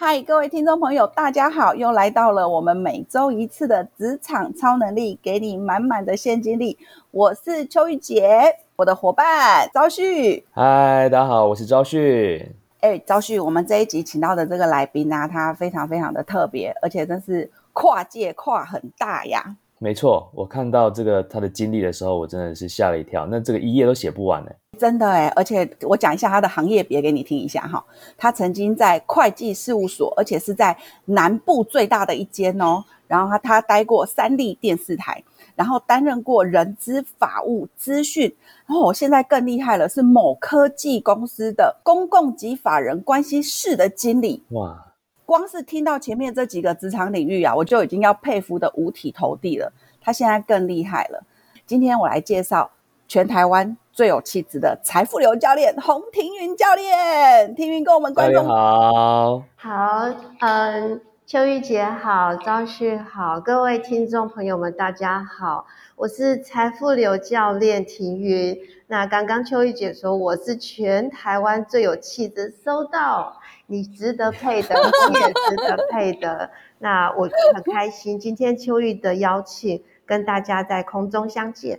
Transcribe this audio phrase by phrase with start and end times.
[0.00, 1.74] 嗨，各位听众朋友，大家好！
[1.74, 6.78] 又来到了我们每周一次的职场超能力，给你满满的现金力。
[7.10, 8.40] 我是邱玉洁，
[8.76, 10.46] 我的伙伴昭旭。
[10.52, 12.48] 嗨，大家好，我是昭旭。
[12.78, 19.56] 哎，昭旭，我们这一集请到的这个来宾呢，他非常非常的特别，而且真是跨界跨很大呀。
[19.80, 23.26] 没错，我看到这个他的经历的时候，我真的是吓了一跳。
[23.26, 24.50] 那这个一页都写不完呢。
[24.78, 27.84] 真的哎，而且我讲一下他的行业别给你听一下哈。
[28.16, 32.84] 他曾经在会计事务所，而且是在南部最大的一间哦。
[33.06, 35.22] 然后他他待过三立电视台，
[35.56, 38.32] 然后担任过人资法务资讯。
[38.66, 44.42] 然后我现在更厉害了，是某科技公司的公共及法人关系室的经理。
[44.50, 44.84] 哇！
[45.28, 49.70] 光是听到前面这几个职场领域啊，我就已经要佩服的五体投地了。
[50.00, 51.22] 他现在更厉害了。
[51.66, 52.70] 今天我来介绍
[53.06, 53.76] 全台湾。
[53.92, 68.56] 最有气质的财富流教练洪庭云教练，庭云跟我们观众好，好，嗯，秋玉姐好，张旭好，各位听众朋友们大家好，我是财富流教练庭云。
[68.86, 73.37] 那刚刚秋玉姐说我是全台湾最有气质，收到，
[73.70, 74.74] 你值得配的，
[75.10, 76.50] 你也值得配的。
[76.78, 81.78] 那我很开心，今天秋玉的邀请，跟大家在空中相见。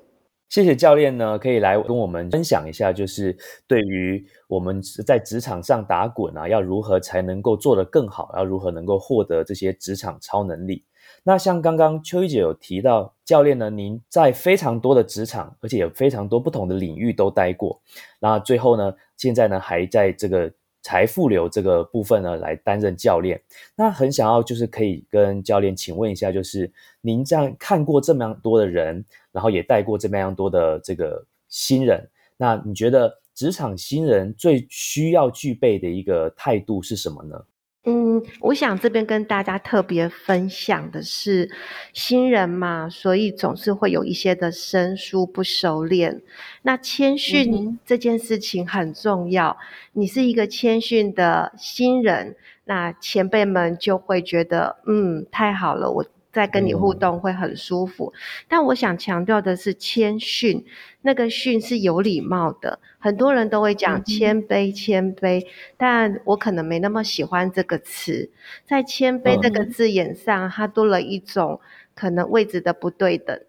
[0.49, 3.35] 谢谢教练呢，可以来跟我们分享一下，就是
[3.67, 10.85] 对于我们在职场上打滚啊，要如何才能够做得更好，要如何能够获得这些职场超能力。
[11.23, 17.81] 那像刚刚秋玉姐有提到，教练呢，您在非常多的职场，而且有非常多不同的领域都待过，
[18.19, 20.51] 那最后呢，现在呢还在这个
[20.89, 23.39] 财富流这个部分呢来担任教练。
[23.75, 29.05] 那很想要就是可以跟教练请问一下，就是您这样看过这么样多的人。
[29.31, 37.39] 然后也带过这么样多的这个新人，那你觉得职场新人最需要具备的一个态度是什么呢？
[37.85, 41.49] 嗯，我想这边跟大家特别分享的是，
[41.93, 46.21] 新人嘛，所以总是会有一些的生疏不熟练。
[46.63, 49.57] 那谦逊这件事情很重要，
[49.93, 52.35] 你是一个谦逊的新人，
[52.65, 56.05] 那前辈们就会觉得，嗯，太好了，我。
[56.31, 58.13] 在跟你互动会很舒服，
[58.47, 60.63] 但我想强调的是谦逊，
[61.01, 62.79] 那个逊是有礼貌的。
[62.99, 68.29] 很多人都会讲谦卑，谦卑，但我可能没那么喜欢这个词。
[68.65, 71.59] 在谦卑这个字眼上，它多了一种
[71.95, 73.39] 可能位置的不对等。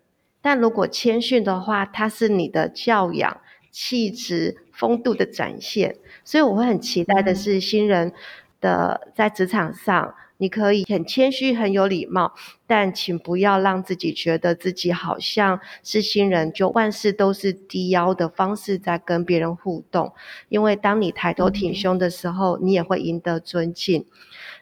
[0.40, 3.40] 但如果谦逊的话，它是你的教养、
[3.70, 5.96] 气质、风度的展现。
[6.24, 8.12] 所以我会很期待的是新人
[8.58, 10.14] 的在职场上。
[10.40, 12.32] 你可以很谦虚、很有礼貌，
[12.66, 20.14] 但请不要让自己觉得自己好像是新人，就万事都是低腰的方式在跟别人互动。
[20.48, 24.06] 因为当你抬头挺胸的时候，你也会赢得尊敬。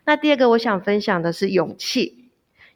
[0.05, 2.25] 那第二个，我想分享的是勇气。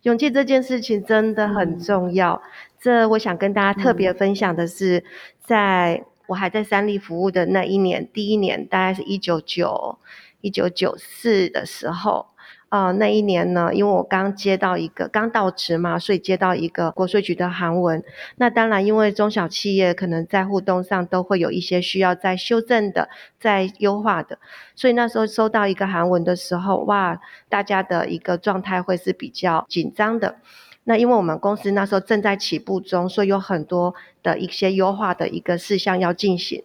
[0.03, 2.41] 勇气这件事情真的很重要。
[2.81, 5.03] 这我想跟大家特别分享的是，
[5.41, 9.99] 在我还在三立服务的那一年，第一年大概是一九九
[10.41, 12.32] 一九九四的时候。
[12.73, 18.03] 啊，那一年呢，因为我刚接到一个刚到职嘛，所以接到一个国税局的函文。
[18.37, 24.39] 那当然，因为中小企业可能在互动上都会有一些需要再修正的、再优化的，
[24.75, 30.37] 所以那时候收到一个函文的时候，哇，大家的一个状态会是比较紧张的。
[30.85, 36.65] 那因为我们公司那时候正在起步中，所以有很多的一些优化的一个事项要进行。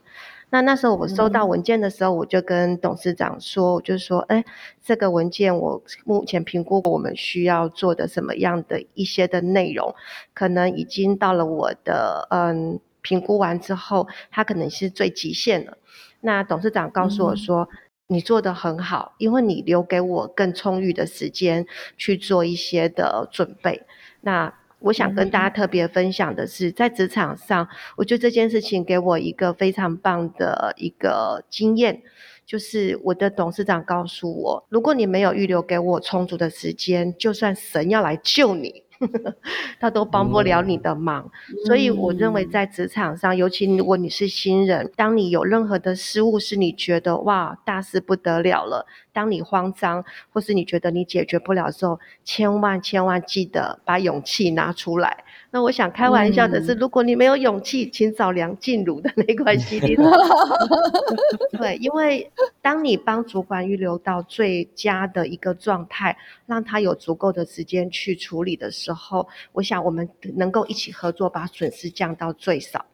[0.49, 4.45] 那那时候我收到文件的时候，我就跟董事长说，我就说，哎，
[4.81, 9.93] 这个文件我目前评估我们需要做的什么样的一些的内容，
[10.33, 15.77] 可能已经到了我的嗯评估完之后，它可能是最极限了。
[16.21, 17.67] 那董事长告诉我说，
[18.07, 21.65] 你做的很好，因为你留给我更充裕的时间
[21.97, 23.83] 去做一些的准备。
[24.21, 32.01] 那我想跟大家特别分享的是，在职场上，我觉得这件事情给我一个非常棒的一个经验，
[32.45, 38.83] 就是我的董事长告诉我，如果你没有预留给我充足的时间，就算神要来救你。
[39.79, 41.29] 他都帮不了你的忙，
[41.65, 55.23] 所以我认为在职场上，尤其如果你是新人，当你有任何的失误，是你觉得哇大事不得了了，当你慌张或是你觉得你解决不了的时候，千万千万记得把勇气拿出来。
[55.49, 59.95] 那我想开玩笑的是，如果你没有勇气，请找梁静茹的那款 CD。
[61.57, 62.29] 对，因为
[62.61, 72.85] 当你帮主管预留到最佳的一个状态，让他有足够的时间去处理的时候，我想我们能够一起合作，把损失降到最少。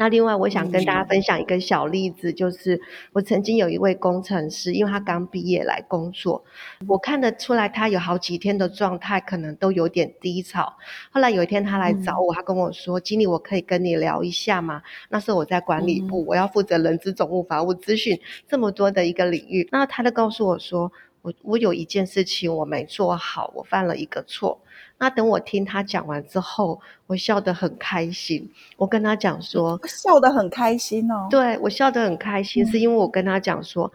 [0.00, 2.80] 那另外，我想跟大家分享一个小例子，就是
[3.12, 6.42] 我曾经有一位工程师，因为他刚毕业来工作，
[6.88, 10.74] 我看得出来他有好几天的状态可能都有点低潮。
[11.10, 14.80] 后来有一天他来找我，他跟我说：“经理，我可以跟你聊一下吗？”
[15.10, 18.18] 那时候我在管理部，我要负责人资、总务、法务、资讯
[18.48, 19.68] 这么多的一个领域。
[19.70, 24.62] 那他就告诉我说：“我我有一件事情我没做好，我犯了一个错。”
[25.00, 28.46] 那等我听他讲完之后，我笑得很开心。
[28.76, 31.26] 我跟他讲说，笑得很开心哦。
[31.30, 33.90] 对我笑得很开心，是因为我跟他讲说，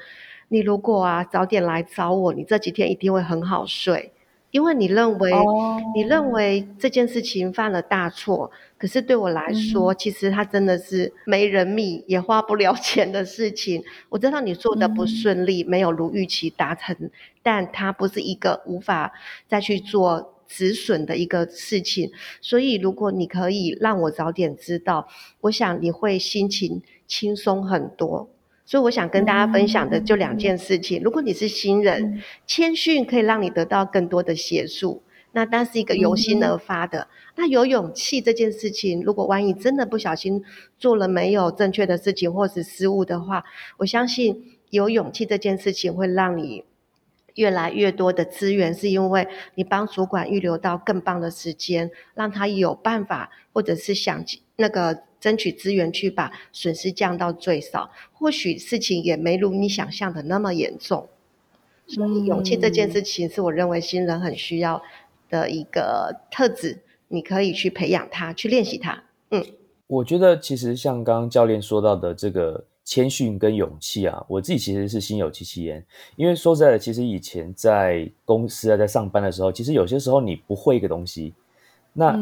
[0.47, 4.11] 你如果啊早点来找我，你这几天一定会很好睡，
[4.49, 5.31] 因为你认为
[5.93, 8.49] 你认为这件事情犯了大错，
[8.79, 13.83] 可是对我来说，其实它真的是没人命也花不了 钱的事情。
[14.09, 17.11] 我知道你做的不顺利，没有如预期达成，
[17.43, 19.13] 但它不是一个无法
[19.47, 20.31] 再去做。
[20.47, 22.11] 止损的一个事情，
[22.41, 25.07] 所以如果你可以让我早点知道，
[25.41, 28.29] 我想你会心情轻松很多。
[28.67, 30.99] 所以我想跟大家分享的就两件事情。
[31.03, 35.03] 如果你是新人，谦逊可以让你得到更多的协助，
[35.33, 37.07] 那但是一个由心而发的。
[37.35, 40.43] 那有勇气这件事情，如果万一真的不小心
[40.79, 43.43] 做了没有正确的事情或是失误的话，
[43.77, 46.63] 我相信有勇气这件事情会让你。
[47.35, 54.23] 越来越多的资源，是因为你帮主管预留到更棒的时间，让他有办法，或者是想
[54.55, 57.89] 那个争取资源去把损失降到最少。
[58.13, 61.07] 或许事情也没如你想象的那么严重。
[61.87, 64.81] 所以勇气这件事情，是我认为新人很需要
[65.29, 66.79] 的一个特质。
[67.09, 69.03] 你可以去培养他，去练习他。
[69.29, 69.45] 嗯，
[69.87, 72.65] 我觉得其实像刚刚教练说到的这个。
[72.85, 75.83] 谦逊跟勇气啊，我自己其实是心有戚戚焉，
[76.15, 81.33] 因为说实在的，其实以前在公司啊，在上班的时候，其实有些时候你不会一个东西，
[81.93, 82.15] 那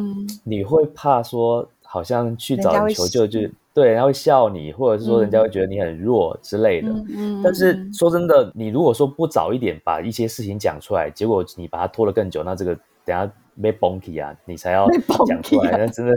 [0.46, 3.42] 你会怕说，好像去找人求救，就
[3.74, 6.88] 对，人家会笑你，或者是说人家会觉得你很弱之类的。
[7.14, 12.74] 嗯，但是说真的，你如果说不早一点把一些事情讲出来，结果你把它拖了更久，那这个
[13.04, 13.30] 等下
[13.62, 14.88] 被崩起啊，你才要
[15.28, 16.16] 讲出来，那真的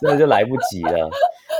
[0.00, 1.10] 真的就来不及了。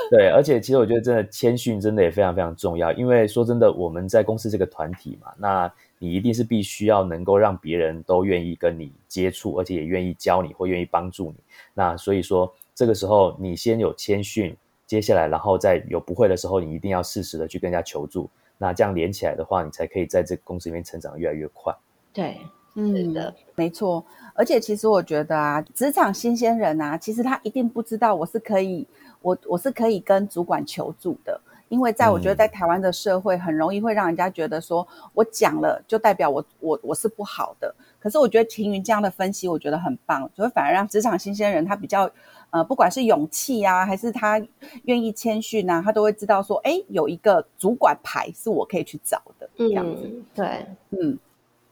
[0.10, 11.36] 对，而且其实我觉得真的谦逊真的也非常非常重要，因为说真的，我们在公司这个团体嘛，那你一定是必须要能够让别人都愿意跟你接触，而且也愿意教你或愿意帮助你。
[11.74, 14.56] 那所以说，这个时候你先有谦逊，
[14.86, 18.30] 接下来然后在有不会的时候，你一定要适时的去跟人家求助。
[18.56, 21.74] 那这样连起来的话，你才可以在这个公司里面成长越来越快。
[22.12, 22.38] 对，
[22.74, 24.04] 嗯的，没错。
[24.34, 28.86] 而且其实我觉得啊，职场新鲜人啊，其实他一定不知道我是可以。
[29.22, 37.74] 我我是可以跟主管求助的，因为在我觉得在台湾的社会，很容易会让人家觉得说我讲了就代表我我我是不好的。
[38.00, 42.08] 可是我觉得晴云这样的分析，我觉得很棒，就会反而让职场新鲜人他比较
[42.50, 44.40] 呃，不管是勇气啊，还是他
[44.84, 50.10] 愿意谦逊啊，他都会知道说，哎，有一个主管牌是我可以去找的，这样子。
[50.34, 51.18] 对，嗯。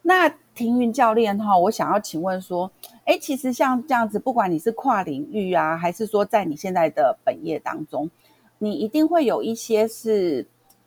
[0.03, 2.69] 那庭云教练哈，我想要请问说，
[3.05, 8.11] 哎，其实像这样子，不管你是跨领域啊，还是说在你现在的本业当中，
[8.58, 10.47] 你一定会有一些是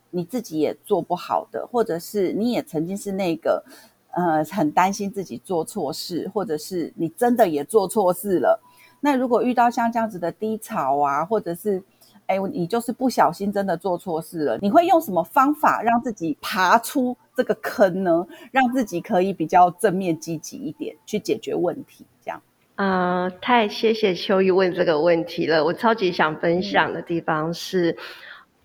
[0.10, 3.64] 你自己也做不好的，或者是你也曾经是那个
[4.12, 8.60] 呃很担心自己做错事，或者是你真的也做错事了。
[9.02, 11.82] 那如果遇到像这样子的低潮啊，或者是
[12.30, 17.18] 哎你就是不小心真的做错事了，你会用什么方法让自己爬出？
[17.36, 22.42] 这个坑呢，让自己可以比较正面积极一点去解决问题，这样。
[22.76, 25.64] 啊，太谢谢秋玉问这个问题了。
[25.64, 27.96] 我超级想分享的地方是，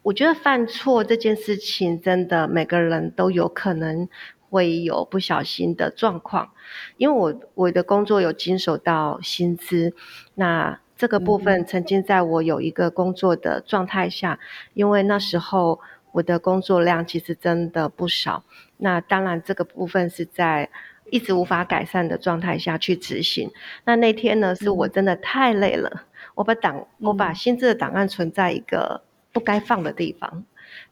[0.03, 4.09] 我觉得犯错这件事情，真的每个人都有可能
[4.51, 6.51] 会有不小心的状况。
[6.97, 9.95] 因为我我的工作有经手到薪资，
[10.35, 14.39] 那这个部分曾经在我有一个工作的状态下，
[14.73, 15.79] 因为那时候。
[16.13, 18.45] 我的工作量其实真的不少，
[18.77, 20.71] 那当然这个部分是在
[21.11, 23.51] 一直无法改善的状态下去执行。
[23.85, 26.05] 那那天呢，是我真的太累了，
[26.37, 30.45] 我把档我把薪资的档案存在一个不该放的地方。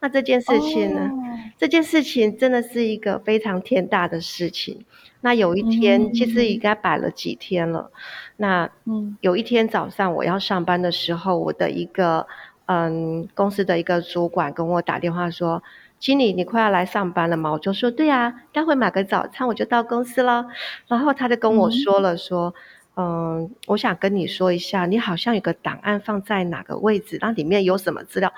[0.02, 1.10] 那这件事情呢，
[1.56, 4.84] 这件事情真的是一个非常天大的事情。
[5.22, 7.90] 那有一天，其实应该摆了几天了。
[8.36, 12.26] 那嗯，有一天早上我要上班的时候，我的一个。
[12.66, 15.62] 嗯，公司的一个主管跟我打电话说
[15.98, 20.46] ：“经理，你快要来上班了吗？”我就说：“对啊，待会买个早餐我就到公司了。”
[20.86, 22.54] 然后他就跟我说了说
[22.96, 28.32] ：“嗯，我想跟你说一下，你好像有个档案放在哪个位置，那里面有什么资料？”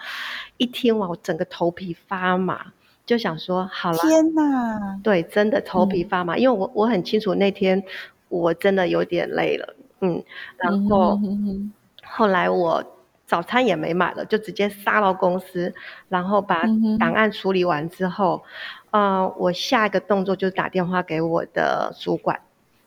[0.58, 2.66] 一听完，我整个头皮发麻，
[3.04, 7.82] 就想说：“好了，天哪！”对，真的头皮发麻，因为我我很清楚那天
[8.28, 10.22] 我真的有点累了，嗯，
[10.56, 11.18] 然后
[12.04, 12.84] 后来我。
[13.26, 15.74] 早餐也没买了，就直接杀到公司，
[16.10, 16.62] 然后把
[16.98, 18.44] 档案处理完之后，
[18.90, 22.38] 呃，我下一个动作就是打电话给我的主管，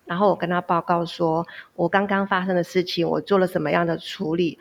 [0.07, 1.45] 然后我跟他报告说，
[1.75, 4.57] 我刚刚发生的事情，我做了什么样的处理。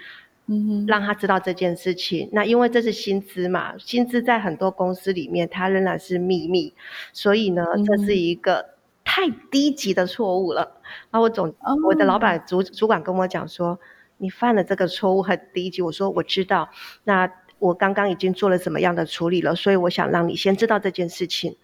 [0.49, 2.29] 嗯，让他知道这件事情。
[2.33, 6.75] 那因为这是薪资嘛，薪资在很多公司里面，它仍然是秘密，
[7.13, 8.65] 所以呢，这是一个
[9.05, 10.81] 太低级的错误了。
[11.11, 13.79] 那我总我的老板主主管跟我讲说，
[14.19, 15.83] 你犯了这个错误很低级。
[15.83, 16.69] 我说我知道。
[17.05, 17.31] 那。
[17.59, 21.57] 我刚刚已经做了怎么样的处理了，所以我想让你先知道这件事情。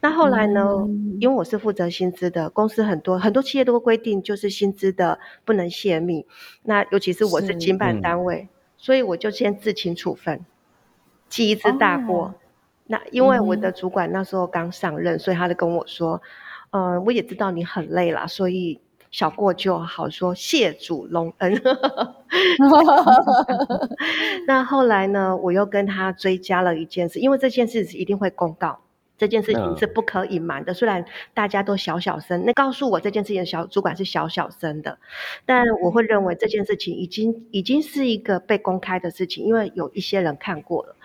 [0.00, 0.62] 那后来呢？
[1.20, 6.24] 因为我是负责薪资的，公司很多很多企业都会规定，就是薪资的不能泄密。
[6.62, 10.44] 那尤其是我是经办单位，所以我就先自请处分，
[11.28, 12.34] 记一次大过。
[12.86, 16.22] 那因为我的主管那时候刚上任，所以他就跟我说
[16.70, 18.80] ：“嗯，我也知道你很累了，所以。”
[19.12, 21.62] 小过就好，说谢主隆恩。
[24.48, 25.36] 那后来呢？
[25.36, 28.80] 我又跟他追加了一件事，因为这件事是一定会公告，
[29.18, 30.72] 这件事情是不可隐瞒的。
[30.72, 31.04] 虽然
[31.34, 34.98] 大家都小小声，那告诉我这件事情的小主管是小小声的，
[35.44, 40.96] 但我会认为这件事情已经已经是一个被公开的事情，因为有一些人看过了，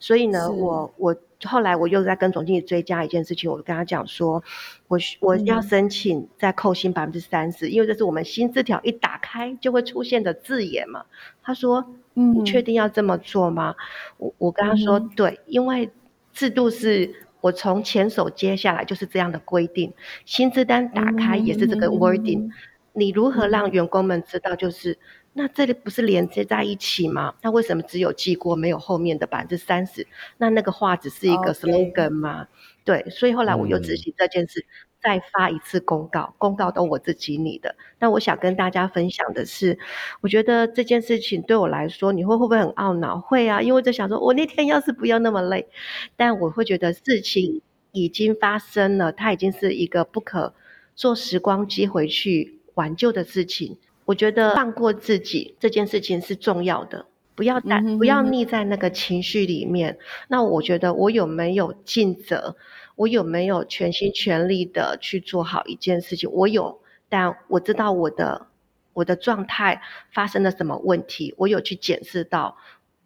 [0.00, 1.16] 所以呢，我我。
[1.48, 4.42] 后来我又在跟总经理追加一件事情，我跟他讲说，
[4.88, 11.04] 我我要申请再扣薪百分之三十，因为这是我们薪资条一打开就会出现的字眼嘛。
[11.42, 11.84] 他说，
[12.14, 13.74] 嗯，你确定要这么做吗？
[14.18, 15.90] 我我跟他说，对，因为
[16.32, 19.92] 制度是我从前手接下来就是这样的规定，
[20.24, 22.50] 薪资单打开也是这个 wording，
[22.92, 24.98] 你如何让员工们知道就是？
[25.34, 27.34] 那这里不是连接在一起吗？
[27.40, 30.06] 那为什么只有记过没有后面的百分之三十？
[30.36, 32.46] 那那个话只是一个 slogan 吗？
[32.84, 34.66] 对，所以后来我又执行这件事，
[35.00, 37.74] 再发一次公告，公告都我自己拟的。
[37.98, 39.78] 那我想跟大家分享的是，
[40.20, 43.18] 我觉得这件事情对我来说，你会会不会很懊恼？
[43.18, 45.66] 会啊，因为就想说我那天要是不要那么累，
[46.14, 47.62] 但我会觉得事情
[47.92, 50.52] 已经发生了，它已经是一个不可
[50.94, 53.78] 坐时光机回去挽救的事情。
[54.04, 59.98] 我觉得放过自己这件事情是重要的，不要担，不要腻在那个情绪里面。
[60.28, 62.56] 那我觉得我有没有尽责？
[62.96, 66.30] 我有没有全心全力的去做好一件事情？
[66.30, 68.48] 我有，但我知道我的
[68.92, 69.80] 我的状态
[70.10, 72.56] 发生了什么问题，我有去检视到。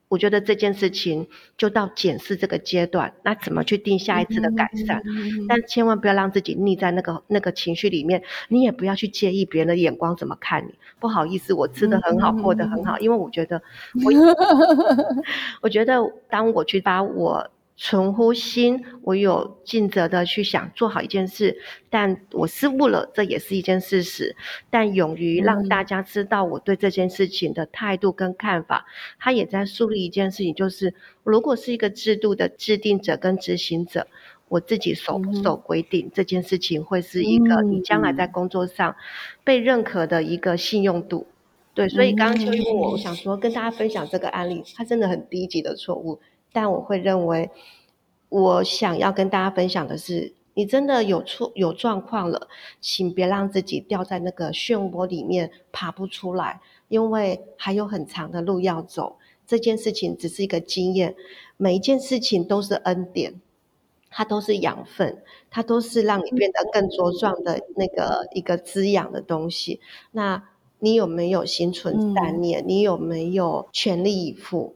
[0.08, 5.02] 我觉得这件事情就到检视这个阶段，那怎么去定下一次的改善？
[5.48, 10.74] 但千万不要让自己腻在那个那个情绪里面，你也不要去介意别人的眼光怎么看你。
[11.00, 13.60] 不好意思，我吃的很好，过得很好，因为我觉得，
[14.04, 14.12] 我
[15.62, 17.50] 我觉得当我去把我。
[17.76, 21.58] 存乎心，我有尽责的去想做好一件事，
[21.90, 24.34] 但我失误了，这也是一件事实。
[24.70, 28.86] 但勇于让大家知道我对这件事情的态度跟看法，
[29.18, 34.06] 他也在树立一件事情，就是如果是一个制度的制定者跟执行者，
[34.48, 38.96] 我自己守不守规定，这件事情会是一个你将来在工作上
[39.44, 41.26] 被认可的一个信用度。
[41.74, 46.18] 对，所以刚刚就问我，我想说跟大家分享这个案例，它真的很低级的错误。
[46.56, 47.50] 但我会认为，
[48.30, 52.48] 我想要跟大家分享的是，你真的有错有状况了，
[52.80, 59.18] 请别让自己掉在那个漩涡里面爬不出来，因为还有很长的路要走。
[59.46, 61.14] 这件事情只是一个经验，
[61.58, 63.38] 每一件事情都是恩典，
[64.08, 69.78] 它都是养分，它都是让你变得更茁壮的那个一个滋养的东西。
[70.12, 70.42] 那
[70.78, 72.64] 你有没有心存善念？
[72.66, 74.74] 你有没有全力以赴？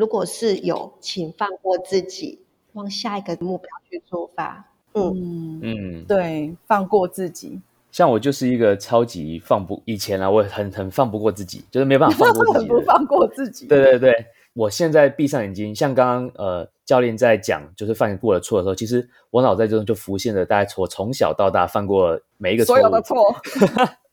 [0.00, 2.40] 如果是有，请放过自己，
[2.72, 4.64] 往下一个目标去出发。
[4.94, 7.60] 嗯嗯，对，放过自己。
[7.92, 12.68] 像我就是一个超级放不，以前啊，我很很放不过自己，就是没办法放过自己。
[12.68, 13.66] 不放过自己。
[13.66, 23.36] 对对对，我现在闭上眼睛，像刚刚呃教练在讲，就是犯过了错的时候，其实我脑袋中就浮现了大概从从小到大犯过每一个所有的错。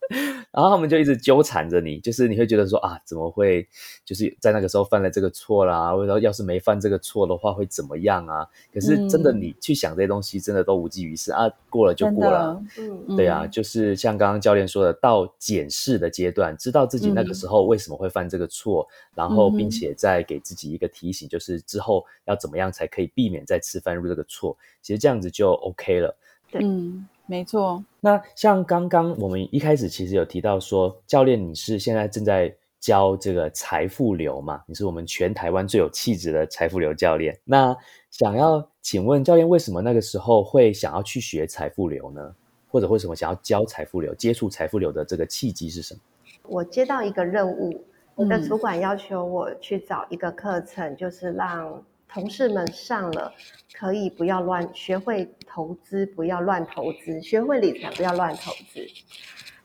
[0.51, 3.67] 然后他们就一直纠缠着你，就是你会觉得说啊，怎么会
[4.05, 5.93] 就是在那个时候犯了这个错啦？
[5.93, 8.47] 或者说要是没犯这个错的话会怎么样啊？
[8.73, 11.49] 可是真的你去想这些东西，真的都无济于事啊！
[11.69, 24.57] 过了就过了，嗯，对啊，就是像刚刚教练说的，到检视的阶段，知道自己那个时候为什么会犯这个错，然后并且再给自己一个提醒，就是之后要怎么样才可以避免再次犯入这个错。
[24.81, 26.17] 其实这样子就 OK 了，
[26.53, 27.07] 嗯。
[27.27, 34.63] 没错，那像刚刚我们一开始其实有提到说，教练你是现在正在教这个财富流嘛？
[34.65, 37.37] 你是我们全台湾最有气质的财富流教练。
[37.43, 37.75] 那
[38.11, 42.33] 想要请问教练，为什么那个时候会想要去学财富流呢？
[42.69, 45.99] 或者为什么想要教财富流、接触财富流的这个契机是什么？
[46.43, 47.83] 我接到一个任务，
[48.15, 53.33] 我的主管要求我去找一个课程，就是让同事们上了，
[53.73, 58.85] 可以不要乱学会投资，不要乱投资，学会理财，不要乱投资。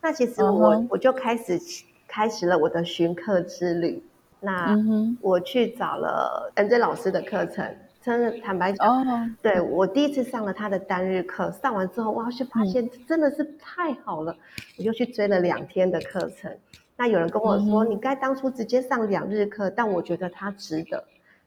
[0.01, 1.59] 那其实我我就开始
[2.07, 4.03] 开始了我的寻课之旅。
[4.45, 4.77] 那
[5.21, 7.65] 我去找了 N J 老师的课程，
[8.01, 14.35] 真的坦白讲，对我第一次上了他的单日课，上完之后哇，就发现真的是太好了，
[14.77, 16.51] 我就去追了两天的课程。
[16.97, 21.01] 那有人跟我说，你该当初直接上两日课，但我觉得他值得，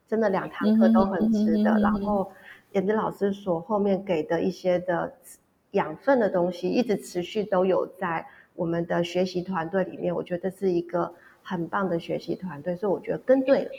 [0.09, 1.79] 真的两堂课都很值得。
[1.79, 2.33] 然后
[2.77, 5.13] 眼睛老师所后面给的一些的
[5.73, 11.13] 养分的东西，一直持续都有在我们的学习团队里面，我觉得是一个。
[11.49, 13.71] 很棒的学习团队，所以我觉得跟对了。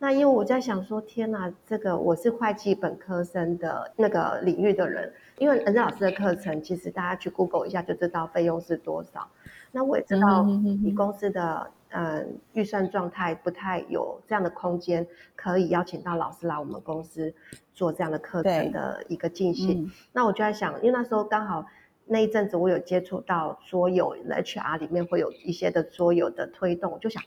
[0.00, 9.28] 那因为我在想说，天哪，这个我是会计本科生的那个领域的人，因为恩珍老师的课程，其实大家去 Google 一下就知道费用是多少。
[9.70, 10.42] 那我也知道
[10.82, 17.32] 你公司的嗯预算状态不太有这样的空间，可以邀请到老师来我们公司
[17.72, 19.90] 做这样的课程的一个进行。
[20.12, 21.64] 那我就在想，因为那时候刚好。
[22.08, 27.20] 那一阵子我有接触到桌游，HR 里面会有一些的桌游的推动，我就想，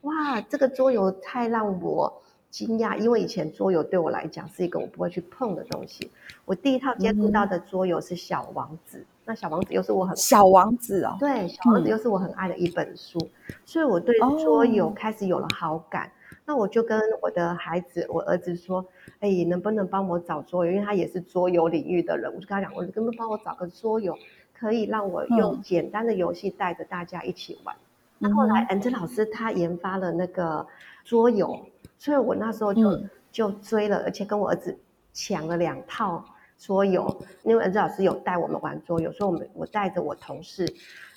[0.00, 2.20] 哇，这个桌游太让我
[2.54, 6.08] 惊讶，因为以前桌游对我来讲是一个我不会去碰的东西。
[6.44, 13.18] 我第一套接触到的桌游是小王子，那小王子又是我很小王子哦，对，小王子又是我很爱的一本书，
[13.64, 16.08] 所以我对桌游开始有了好感。
[16.46, 18.84] 那我就跟我的孩子，我儿子说。
[19.20, 20.72] 哎，能不能帮我找桌游？
[20.72, 24.14] 因为他也是桌游领域的人，我就跟他讲，我能不能帮我找个桌游，
[24.52, 27.74] 可以让我用简单的游戏带着大家一起玩。
[28.18, 30.66] 那后来，恩珍老师他研发了那个
[31.04, 31.58] 桌游，
[32.04, 33.00] 所以我那时候就
[33.32, 34.78] 就追了，而且跟我儿子
[35.14, 36.22] 抢了两套
[36.58, 37.24] 桌游。
[37.44, 40.70] 因为儿子老师有带我们玩桌游，所以我们我带着我同事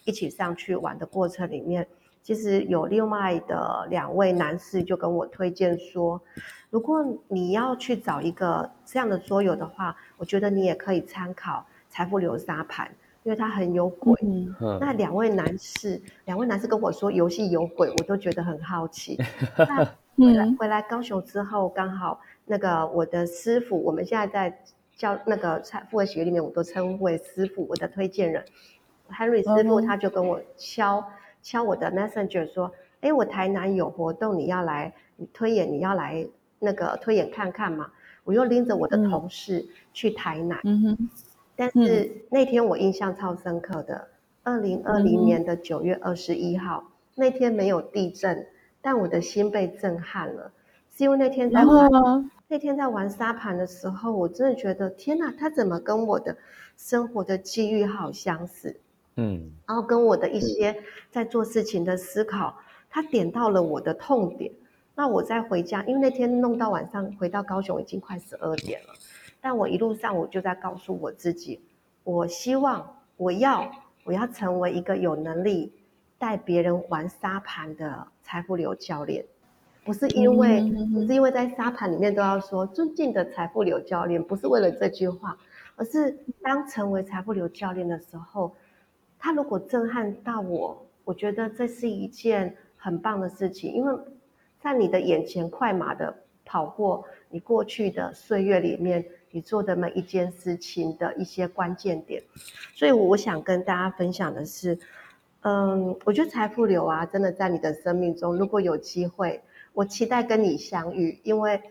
[0.05, 1.85] 一起上去玩的过程里面。
[2.23, 6.21] 其实有另外的两位男士就跟我推荐说，
[6.69, 12.89] 如果你要去找一个这样的桌游的话，我觉得你也可以参考财富流沙盘，
[13.23, 14.17] 因为它很有鬼。
[14.79, 19.17] 那两位男士，两位男士跟我说游戏有鬼，我都觉得很好奇。
[19.57, 19.85] 那
[20.17, 24.63] 回来回来高雄之后，刚好那个我的师傅，我们现在在
[24.95, 28.43] 教那个财富学里面，我都称为师傅，我的推荐人
[29.09, 31.03] Henry 师傅，他就跟我敲。
[31.43, 34.93] 敲我的 messenger 说，哎，我台南有活动，你要来
[35.31, 36.27] 推演，你要来
[36.59, 37.89] 那个推演看看嘛？
[38.25, 41.09] 我又拎着我的同事去台南，嗯哼。
[41.55, 44.09] 但是那天我印象超深刻的，
[44.43, 46.83] 二零二零年的九月二十一号
[47.15, 48.45] 那天没有地震，
[48.81, 50.51] 但我的心被震撼了，
[50.95, 56.37] 是因为那天在玩那天在玩沙盘的时候，我真的觉得天哪，他怎么跟我的
[56.77, 58.79] 生活的机遇好相似？
[59.15, 62.55] 嗯，然后跟我的一些在做事情的思考，
[62.89, 64.51] 他点到了我的痛点。
[64.95, 68.93] 那我再回家，因为那天弄到晚上回到高雄已经快十二点了。
[69.41, 71.61] 但我一路上我就在告诉我自己，
[72.03, 73.71] 我希望我要
[74.05, 75.71] 我要成为一个有能力
[76.17, 79.25] 带别人玩沙盘的财富流教练。
[79.85, 80.61] 不是因为
[80.93, 85.37] 不是因为在沙盘里面都要说尊敬的财富流教练，不是为了这句话，
[85.77, 86.11] 而是
[86.41, 88.53] 当成为财富流教练的时候。
[89.19, 93.91] 他如果震撼到我，我觉得这是一件很棒的事情，因为
[94.61, 102.21] 在你的眼前快马的跑过你过去的岁月里面，你做的每一件事情的一些关键点，
[102.75, 104.77] 所以我想跟大家分享的是，
[105.47, 111.61] 嗯，我觉得财富流啊，真的在你的生命中，如果有机会，我期待跟你相遇，因为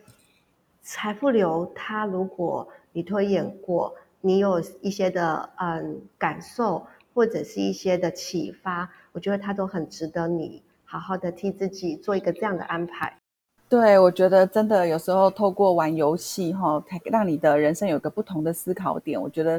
[0.81, 6.87] 财富流，它如果你推演过，你有一些的嗯感受。
[7.17, 13.11] 或者是一些的启发，我觉得它都很值得你好好的替自己做一个这样的安排。
[13.71, 19.19] 对，我觉得真的有时候透过玩游戏哈，让你的人生有个不同的思考点。
[19.19, 19.59] 我觉得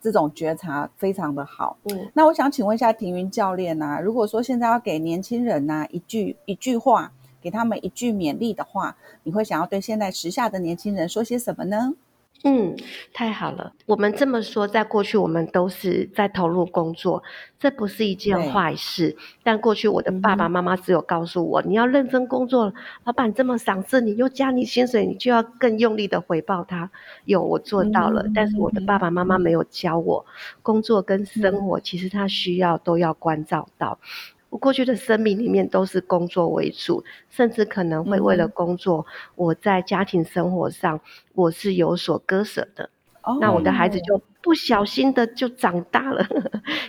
[0.00, 1.76] 这种觉察非常的好。
[1.84, 11.94] 嗯，那我想请问一下庭云教练呐，如果说现在要给年轻人呐一句一句话，给他们一句勉励的话，你会想要对现在时下的年轻人说些什么呢？
[12.42, 12.74] 嗯，
[13.12, 13.74] 太好了。
[13.84, 17.22] 我们这么说，在过去我们都是在投入工作，
[17.58, 19.14] 这不是一件坏事。
[19.42, 22.72] 但过去我的爸爸妈妈只有告诉我，你要认真工作，
[23.04, 26.90] 老板这么赏识你，又加你薪水，你就要更用力的回报他。
[27.26, 28.24] 有，我做到了。
[28.34, 30.24] 但是我的爸爸妈妈没有教我，
[30.62, 33.98] 工作跟生活其实他需要都要关照到。
[34.50, 41.00] 我过去的生命里面都是工作为主，甚至可能会为了工作，我在家庭生活上
[41.34, 42.90] 我是有所割舍的。
[43.38, 46.26] 那我的孩子就不小心的就长大了，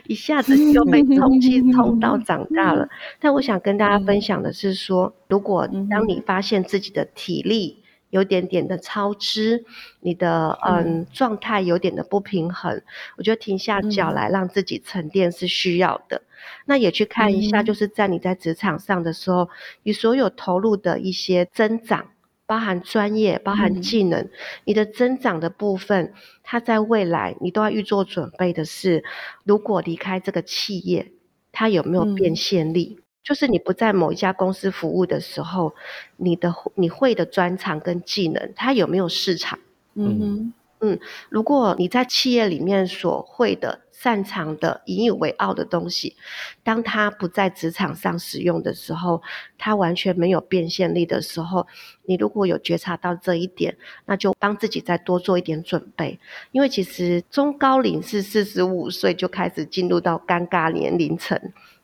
[0.08, 2.88] 一下子就被冲气 冲到长大了。
[3.20, 7.81] 但我想跟大家分享的是说，如果当你发现自己的体力
[8.12, 9.66] 有点点的超支，
[10.00, 12.82] 你的嗯状态有点的不平衡，
[13.18, 16.22] 我觉得停下脚来让自己沉淀是需要的。
[16.66, 19.50] 那也去看一下，就是在你在职场上的时候，
[19.82, 22.06] 你所有投入的一些增长。
[22.48, 24.28] 包含专业，包含技能，
[24.66, 29.06] 你的增长的部分，它在未来你都要预做准备的是，
[29.46, 31.14] 如果离开这个企业，
[31.54, 33.00] 它有没有变现力？
[33.24, 35.74] 就是你不在某一家公司服务的时候，
[36.18, 39.60] 你的你会的专长跟技能，它有没有市场？
[39.96, 43.82] 嗯哼，嗯，如果你在企业里面所会的。
[44.02, 46.16] 擅长的、引以为傲的东西，
[46.64, 49.22] 当它不在职场上使用的时候，
[49.60, 51.68] 它完全没有变现力的时候，
[52.06, 56.20] 你如果有觉察到这一点，那就帮自己再多做一点准备。
[56.52, 61.40] 因为其实中高龄是四十五岁就开始进入到尴尬年龄层，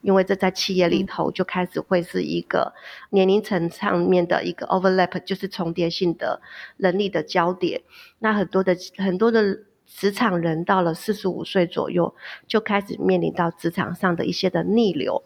[0.07, 2.73] 因为这在企业里头就开始会是一个
[3.09, 6.41] 年龄层上面的一个 overlap，就是重叠性的
[6.77, 7.83] 能力的交叠。
[8.19, 9.59] 那很多的很多的。
[9.89, 12.13] 职场人到了四十五岁左右，
[12.45, 15.23] 就开始面临到职场上的一些的逆流。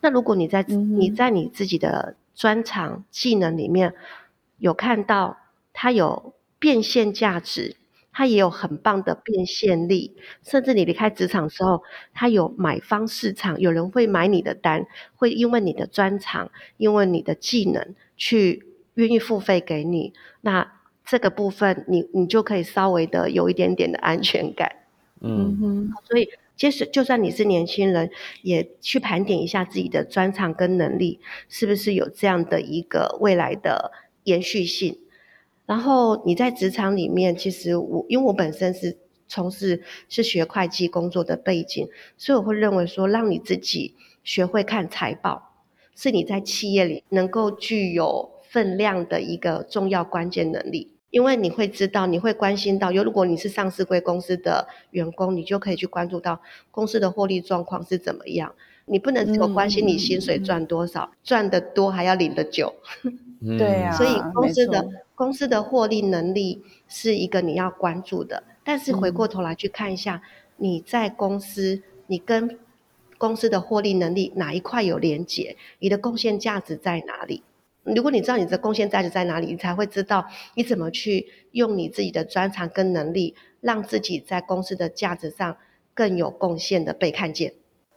[0.00, 3.94] 那如果你在你在你自己的专长技能里面
[4.56, 5.36] 有看到
[5.74, 7.76] 它有变现价值，
[8.18, 20.72] 它也有很棒的变现力，甚至你离开职场的时候，它有买方市场，有人会买你的单，会因为你的专长，因为你的技能去愿意付费给你，那。
[21.10, 24.70] 这个部分，你你就可以稍微的有一点点的安全感，
[25.22, 25.90] 嗯哼。
[26.04, 28.10] 所以，即使就算你是年轻人，
[28.42, 33.90] 也去盘点一下自己的专长跟能力，是不是有这样的一个未来的
[34.24, 34.98] 延续性。
[35.68, 38.96] 然后你在职场里面，其实我因为我本身是
[39.28, 45.52] 从事是学会计工作的背景，所以我会认为说，让你自己学会看财报，
[45.94, 50.94] 是你在企业里能够具有分量的一个重要关键能力。
[51.10, 58.54] 因为你会知道，你会关心到，有如果你是上市贵公司的员工，你就可以去关注到公司的获利状况是怎么样。
[58.86, 62.74] 你不能只有关心你薪水赚多少，赚得多还要领得久。
[63.58, 64.82] 对啊，所以公司的
[65.18, 68.44] 公司的获利能力是一个你要关注的。
[68.62, 70.22] 但是回过头来去看一下，
[70.58, 72.56] 你在公司，你跟
[73.18, 75.56] 公司的获利能力哪一块有连结？
[75.80, 77.42] 你的贡献价值在哪里？
[77.82, 85.56] 如果你知道你的贡献价值在哪里，你才会知道你怎么去用你自己的专长跟能力，让自己在公司的价值上
[85.94, 87.54] 更有贡献的被看见。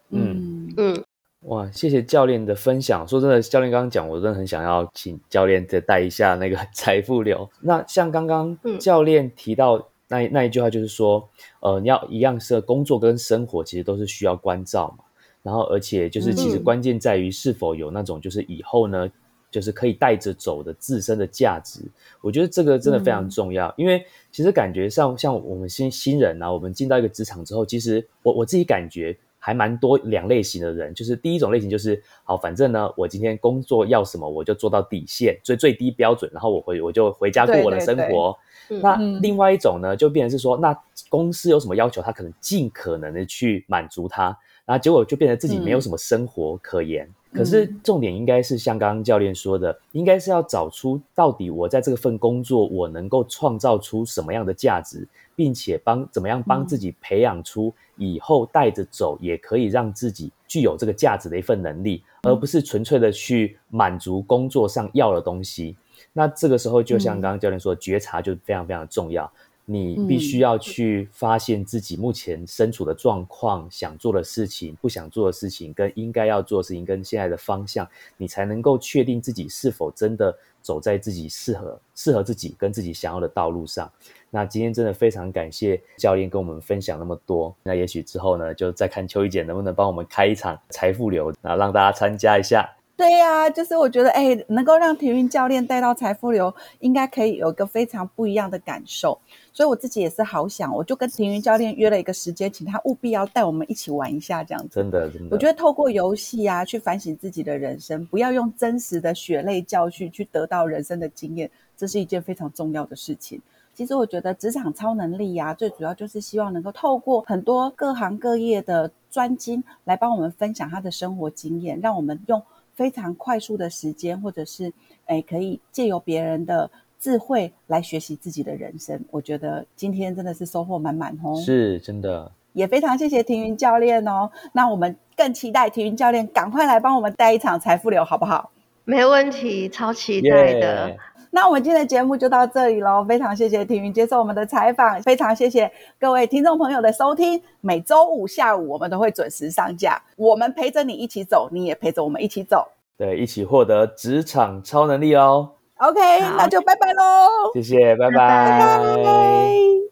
[0.09, 1.03] 嗯嗯，
[1.41, 3.07] 哇，谢谢教练的分享。
[3.07, 7.49] 说真的，教练刚刚讲，我真的很想要请教练再带一下那个 财富流。
[7.61, 11.27] 那像刚刚教练提到那那一句话，就是说，
[11.61, 15.03] 呃，你要一样是工作跟生活其实都是需要关照嘛。
[15.43, 19.09] 然后而且就是其实关键在于是否有那种就是以后呢。
[19.49, 21.81] 就是可以带着走的自身的价值，
[22.21, 23.73] 我觉得这个真的非常重要。
[23.75, 24.01] 因为
[24.31, 30.93] 其实感觉上，像我们新新人啊，我们进到一个职场之后，其实我我自己感觉还蛮多两类型的人。
[30.93, 38.37] 就是第一种类型就是，好，反正呢，我今天工作要什么，我就做到底线，最最低标准，然后我回我就回家过我的生活。
[38.81, 40.73] 那另外一种呢，就变成是说，那
[41.09, 44.25] 公司有什么要求，他可能尽可能的去满足他，
[44.63, 47.09] 然后结果就变成自己没有什么生活可言。
[47.33, 55.07] 可是重点应该是像刚刚教练说的，应该是要找出到底我在这份工作我能够创造出什么样的价值，
[55.41, 65.75] 并且帮怎么样帮自己培养出以后带着走也可以让自己具有这个价值的一份能力，而不是纯粹的去满足工作上要的东西。
[66.13, 69.31] 那这个时候就像刚刚教练说，觉察就非常非常重要。
[69.71, 83.89] 你必须要去发现自己目前身处的状况、想做的事情、不想做的事情，跟应该要做的事情，跟现在的方向，你才能够确定自己是否真的走在自己适合、适合自己跟自己想要的道路上。
[84.29, 87.55] 那今天真的非常感谢教练跟我们分享那么多。
[87.63, 92.69] 那也许之后呢，就再看秋怡姐能不能帮我们开一场财富流，那让大家参加一下。
[93.01, 99.17] 对呀，就是我觉得，哎，能够让体育教练带到财富流，应该可以有一个非常不一样的感受。
[99.51, 104.75] 所以我自己也是好想，我就跟体育教练约了一个时间，请他务必要带我们一起玩一下，这样子。
[104.75, 105.29] 真的，真的。
[105.31, 113.41] 我觉得透过游戏啊，去反省自己的人生，不要用真实的血泪教训去得到人生的经验，这是一件非常重要的事情。
[113.73, 122.39] 其实我觉得职场超能力呀，最主要就是希望能够透过很多各行各业的专精来帮我们分享他的生活经验，让我们用。
[122.73, 124.71] 非常快速的时间，或者是
[125.07, 129.03] 诶，可以借由别人的智慧来学习自己的人生。
[129.11, 132.31] 我觉得今天真的是收获满满哦，是真的。
[132.53, 134.29] 也非常谢谢庭云教练哦。
[134.53, 138.51] 那我们更期待庭云教练赶快来帮我们带一场财富流，好不好？
[138.83, 140.97] 没问题，超期待的。
[141.33, 147.41] 那我们今天的节目就到这里喽，非常谢谢婷云接受我们的采访，非常谢谢各位听众朋友的收听。
[147.61, 152.67] 每周五下午我们都会准时上架，我们陪着你一起走，你也陪着我们一起走，
[152.97, 155.51] 对，一起获得职场超能力哦。
[155.77, 155.99] OK，
[156.37, 159.90] 那就拜拜喽，谢谢，拜拜。